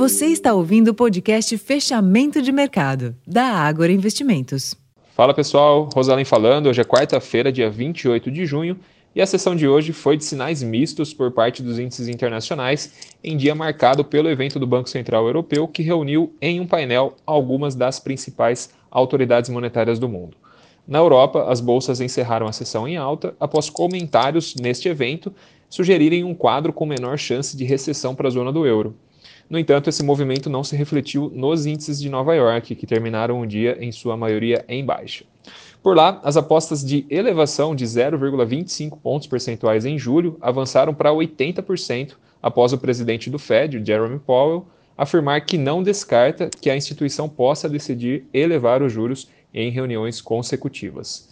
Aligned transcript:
Você 0.00 0.28
está 0.28 0.54
ouvindo 0.54 0.88
o 0.88 0.94
podcast 0.94 1.58
Fechamento 1.58 2.40
de 2.40 2.50
Mercado, 2.50 3.14
da 3.26 3.44
Ágora 3.44 3.92
Investimentos. 3.92 4.74
Fala 5.14 5.34
pessoal, 5.34 5.90
Rosalém 5.94 6.24
falando. 6.24 6.70
Hoje 6.70 6.80
é 6.80 6.84
quarta-feira, 6.84 7.52
dia 7.52 7.68
28 7.68 8.30
de 8.30 8.46
junho, 8.46 8.78
e 9.14 9.20
a 9.20 9.26
sessão 9.26 9.54
de 9.54 9.68
hoje 9.68 9.92
foi 9.92 10.16
de 10.16 10.24
sinais 10.24 10.62
mistos 10.62 11.12
por 11.12 11.30
parte 11.32 11.62
dos 11.62 11.78
índices 11.78 12.08
internacionais, 12.08 13.10
em 13.22 13.36
dia 13.36 13.54
marcado 13.54 14.02
pelo 14.02 14.30
evento 14.30 14.58
do 14.58 14.66
Banco 14.66 14.88
Central 14.88 15.26
Europeu, 15.26 15.68
que 15.68 15.82
reuniu 15.82 16.34
em 16.40 16.60
um 16.60 16.66
painel 16.66 17.14
algumas 17.26 17.74
das 17.74 18.00
principais 18.00 18.70
autoridades 18.90 19.50
monetárias 19.50 19.98
do 19.98 20.08
mundo. 20.08 20.34
Na 20.88 20.96
Europa, 20.96 21.44
as 21.46 21.60
bolsas 21.60 22.00
encerraram 22.00 22.46
a 22.46 22.52
sessão 22.52 22.88
em 22.88 22.96
alta 22.96 23.34
após 23.38 23.68
comentários 23.68 24.54
neste 24.54 24.88
evento 24.88 25.30
sugerirem 25.68 26.24
um 26.24 26.34
quadro 26.34 26.72
com 26.72 26.86
menor 26.86 27.18
chance 27.18 27.54
de 27.54 27.64
recessão 27.64 28.14
para 28.14 28.28
a 28.28 28.30
zona 28.30 28.50
do 28.50 28.66
euro. 28.66 28.96
No 29.48 29.58
entanto, 29.58 29.88
esse 29.88 30.02
movimento 30.02 30.48
não 30.48 30.62
se 30.62 30.76
refletiu 30.76 31.30
nos 31.34 31.66
índices 31.66 32.00
de 32.00 32.08
Nova 32.08 32.34
York, 32.34 32.74
que 32.74 32.86
terminaram 32.86 33.40
o 33.40 33.46
dia 33.46 33.76
em 33.80 33.90
sua 33.90 34.16
maioria 34.16 34.64
em 34.68 34.84
baixa. 34.84 35.24
Por 35.82 35.96
lá, 35.96 36.20
as 36.22 36.36
apostas 36.36 36.84
de 36.84 37.06
elevação 37.08 37.74
de 37.74 37.84
0,25 37.84 38.98
pontos 38.98 39.26
percentuais 39.26 39.86
em 39.86 39.98
julho 39.98 40.36
avançaram 40.40 40.92
para 40.92 41.10
80% 41.10 42.12
após 42.42 42.72
o 42.72 42.78
presidente 42.78 43.30
do 43.30 43.38
Fed, 43.38 43.82
Jeremy 43.84 44.18
Powell, 44.18 44.66
afirmar 44.96 45.44
que 45.46 45.56
não 45.56 45.82
descarta 45.82 46.50
que 46.60 46.68
a 46.68 46.76
instituição 46.76 47.28
possa 47.28 47.68
decidir 47.68 48.26
elevar 48.34 48.82
os 48.82 48.92
juros 48.92 49.28
em 49.52 49.70
reuniões 49.70 50.20
consecutivas. 50.20 51.28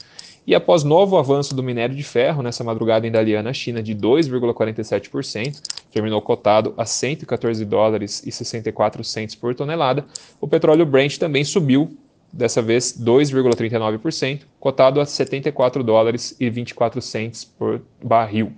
E 0.46 0.54
após 0.54 0.82
novo 0.82 1.18
avanço 1.18 1.54
do 1.54 1.62
minério 1.62 1.94
de 1.94 2.02
ferro 2.02 2.42
nessa 2.42 2.64
madrugada 2.64 3.06
em 3.06 3.10
Dalian 3.10 3.52
China 3.52 3.82
de 3.82 3.94
2,47%, 3.94 5.60
terminou 5.90 6.20
cotado 6.20 6.74
a 6.76 6.84
114 6.84 7.64
dólares 7.64 8.22
e 8.26 8.32
64 8.32 9.02
centes 9.04 9.34
por 9.34 9.54
tonelada, 9.54 10.04
o 10.40 10.48
petróleo 10.48 10.86
Brent 10.86 11.18
também 11.18 11.44
subiu 11.44 11.96
dessa 12.32 12.60
vez 12.60 12.92
2,39%, 12.92 14.42
cotado 14.60 15.00
a 15.00 15.06
74 15.06 15.82
dólares 15.82 16.36
e 16.38 16.50
24 16.50 17.00
centes 17.00 17.44
por 17.44 17.80
barril. 18.02 18.52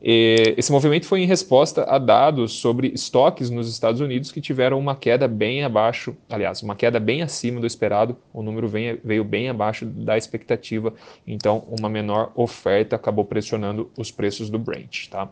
E 0.00 0.54
esse 0.56 0.70
movimento 0.70 1.06
foi 1.06 1.20
em 1.20 1.26
resposta 1.26 1.84
a 1.84 1.98
dados 1.98 2.52
sobre 2.52 2.88
estoques 2.88 3.50
nos 3.50 3.68
Estados 3.68 4.00
Unidos 4.00 4.30
que 4.30 4.40
tiveram 4.40 4.78
uma 4.78 4.94
queda 4.94 5.26
bem 5.26 5.64
abaixo, 5.64 6.16
aliás, 6.30 6.62
uma 6.62 6.76
queda 6.76 7.00
bem 7.00 7.22
acima 7.22 7.60
do 7.60 7.66
esperado, 7.66 8.16
o 8.32 8.42
número 8.42 8.68
veio 8.68 9.24
bem 9.24 9.48
abaixo 9.48 9.84
da 9.84 10.16
expectativa, 10.16 10.94
então 11.26 11.64
uma 11.78 11.88
menor 11.88 12.30
oferta 12.34 12.96
acabou 12.96 13.24
pressionando 13.24 13.90
os 13.98 14.10
preços 14.10 14.48
do 14.48 14.58
Brent. 14.58 15.08
Tá? 15.08 15.28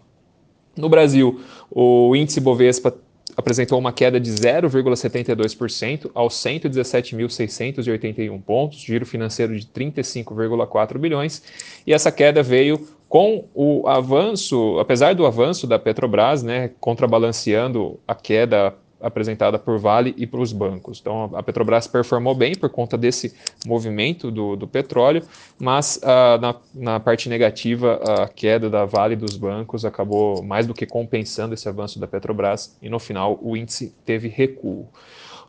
No 0.77 0.89
Brasil, 0.89 1.41
o 1.71 2.15
índice 2.15 2.41
Bovespa 2.41 2.95
apresentou 3.37 3.79
uma 3.79 3.93
queda 3.93 4.19
de 4.19 4.31
0,72% 4.31 6.11
aos 6.15 6.35
117.681 6.35 8.43
pontos, 8.43 8.79
giro 8.79 9.05
financeiro 9.05 9.59
de 9.59 9.67
35,4 9.67 10.99
bilhões, 10.99 11.43
e 11.87 11.93
essa 11.93 12.11
queda 12.11 12.43
veio 12.43 12.89
com 13.09 13.45
o 13.55 13.87
avanço, 13.87 14.79
apesar 14.81 15.15
do 15.15 15.27
avanço 15.27 15.67
da 15.67 15.79
Petrobras, 15.79 16.43
né, 16.43 16.71
contrabalanceando 16.81 18.01
a 18.07 18.15
queda 18.15 18.75
apresentada 19.01 19.59
por 19.59 19.79
Vale 19.79 20.15
e 20.17 20.27
para 20.27 20.41
os 20.41 20.53
bancos. 20.53 20.99
Então, 21.01 21.31
a 21.35 21.43
Petrobras 21.43 21.87
performou 21.87 22.35
bem 22.35 22.55
por 22.55 22.71
conta 22.71 22.97
desse 22.97 23.35
movimento 23.67 24.31
do, 24.31 24.57
do 24.57 24.67
petróleo, 24.67 25.23
mas 25.59 26.01
uh, 26.03 26.41
na, 26.41 26.55
na, 26.75 27.01
parte 27.01 27.29
negativa, 27.29 28.01
a 28.23 28.29
queda 28.29 28.71
da 28.71 28.85
Vale 28.85 29.15
e 29.15 29.17
dos 29.17 29.37
bancos 29.37 29.85
acabou 29.85 30.43
mais 30.43 30.67
do 30.67 30.75
que 30.75 30.87
compensando 30.87 31.55
esse 31.55 31.69
avanço 31.69 31.99
da 31.99 32.07
Petrobras 32.07 32.77
e 32.81 32.89
no 32.89 32.99
final 32.99 33.39
o 33.43 33.57
índice 33.57 33.95
teve 34.05 34.29
recuo. 34.29 34.89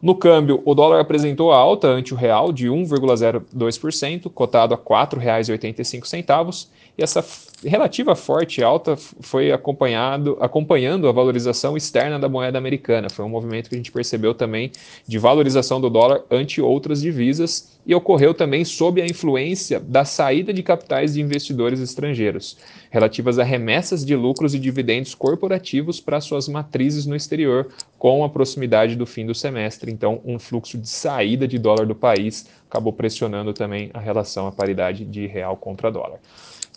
No 0.02 0.14
câmbio, 0.14 0.62
o 0.64 0.76
dólar 0.76 1.00
apresentou 1.00 1.52
alta 1.52 1.88
ante 1.88 2.14
o 2.14 2.18
real 2.18 2.54
de 2.54 2.68
1,02%, 2.68 4.30
cotado 4.32 4.76
a 4.76 4.78
R$ 4.78 4.84
4,85, 4.84 6.68
e 6.98 7.04
essa 7.04 7.26
relativa 7.66 8.16
forte 8.16 8.62
alta 8.62 8.96
foi 8.96 9.52
acompanhado, 9.52 10.38
acompanhando 10.40 11.08
a 11.08 11.12
valorização 11.12 11.76
externa 11.76 12.20
da 12.20 12.30
moeda 12.30 12.58
americana. 12.58 13.10
Foi 13.10 13.26
um 13.26 13.30
movimento 13.30 13.70
que 13.70 13.76
a 13.76 13.78
gente 13.78 13.92
percebeu 13.92 14.34
também 14.36 14.72
de 15.08 15.18
valorização 15.18 15.82
do 15.82 15.90
dólar 15.90 16.24
ante 16.30 16.62
outras 16.62 17.02
divisas 17.02 17.80
e 17.86 17.96
ocorreu 17.96 18.34
também 18.34 18.64
sob 18.64 19.02
a 19.02 19.06
influência 19.06 19.80
da 19.80 20.06
saída 20.06 20.54
de 20.54 20.62
capitais 20.62 21.14
de 21.14 21.22
investidores 21.22 21.80
estrangeiros, 21.80 22.58
relativas 22.92 23.40
a 23.40 23.44
remessas 23.44 24.06
de 24.06 24.16
lucros 24.16 24.54
e 24.54 24.60
dividendos 24.60 25.16
corporativos 25.16 26.00
para 26.00 26.22
suas 26.22 26.48
matrizes 26.48 27.06
no 27.06 27.16
exterior, 27.16 27.70
com 27.98 28.24
a 28.24 28.30
proximidade 28.30 28.96
do 28.96 29.06
fim 29.06 29.26
do 29.26 29.34
semestre. 29.34 29.92
Então, 29.92 30.22
um 30.24 30.38
fluxo 30.38 30.78
de 30.78 30.88
saída 30.88 31.48
de 31.48 31.58
dólar 31.58 31.88
do 31.88 31.96
país 31.96 32.46
acabou 32.70 32.94
pressionando 32.94 33.54
também 33.54 33.90
a 33.94 34.00
relação, 34.00 34.46
a 34.46 34.52
paridade 34.52 35.06
de 35.06 35.26
real 35.26 35.56
contra 35.56 35.90
dólar. 35.90 36.20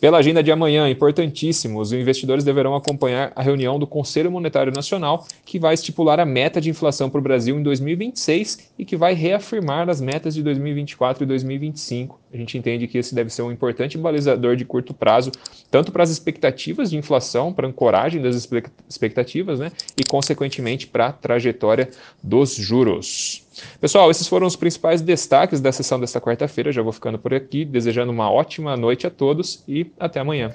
Pela 0.00 0.16
agenda 0.16 0.42
de 0.42 0.50
amanhã, 0.50 0.88
importantíssimo, 0.88 1.78
os 1.78 1.92
investidores 1.92 2.42
deverão 2.42 2.74
acompanhar 2.74 3.32
a 3.36 3.42
reunião 3.42 3.78
do 3.78 3.86
Conselho 3.86 4.30
Monetário 4.30 4.72
Nacional, 4.72 5.26
que 5.44 5.58
vai 5.58 5.74
estipular 5.74 6.18
a 6.18 6.24
meta 6.24 6.58
de 6.58 6.70
inflação 6.70 7.10
para 7.10 7.18
o 7.18 7.22
Brasil 7.22 7.58
em 7.58 7.62
2026 7.62 8.70
e 8.78 8.84
que 8.86 8.96
vai 8.96 9.12
reafirmar 9.12 9.90
as 9.90 10.00
metas 10.00 10.34
de 10.34 10.42
2024 10.42 11.22
e 11.22 11.26
2025. 11.26 12.18
A 12.32 12.36
gente 12.38 12.56
entende 12.56 12.86
que 12.86 12.96
esse 12.96 13.14
deve 13.14 13.28
ser 13.28 13.42
um 13.42 13.52
importante 13.52 13.98
balizador 13.98 14.56
de 14.56 14.64
curto 14.64 14.94
prazo, 14.94 15.32
tanto 15.70 15.92
para 15.92 16.02
as 16.02 16.08
expectativas 16.08 16.88
de 16.88 16.96
inflação, 16.96 17.52
para 17.52 17.66
a 17.66 17.68
ancoragem 17.68 18.22
das 18.22 18.48
expectativas, 18.88 19.58
né, 19.58 19.70
e 19.98 20.04
consequentemente 20.08 20.86
para 20.86 21.08
a 21.08 21.12
trajetória 21.12 21.90
dos 22.22 22.54
juros. 22.54 23.42
Pessoal, 23.80 24.10
esses 24.10 24.26
foram 24.26 24.46
os 24.46 24.56
principais 24.56 25.00
destaques 25.00 25.60
da 25.60 25.72
sessão 25.72 25.98
desta 25.98 26.20
quarta-feira. 26.20 26.72
Já 26.72 26.82
vou 26.82 26.92
ficando 26.92 27.18
por 27.18 27.34
aqui, 27.34 27.64
desejando 27.64 28.12
uma 28.12 28.30
ótima 28.30 28.76
noite 28.76 29.06
a 29.06 29.10
todos 29.10 29.62
e 29.66 29.86
até 29.98 30.20
amanhã. 30.20 30.52